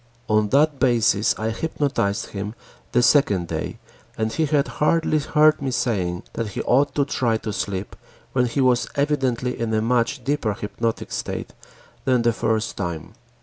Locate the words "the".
2.91-3.03, 12.23-12.33